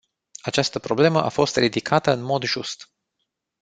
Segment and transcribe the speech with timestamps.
[0.41, 2.91] Această problemă a fost ridicată în mod just.